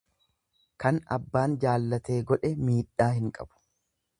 Kan 0.83 0.97
abbaan 1.17 1.53
jaallatee 1.65 2.17
godhe 2.33 2.51
miidhaa 2.71 3.11
hin 3.19 3.33
qabu. 3.37 3.63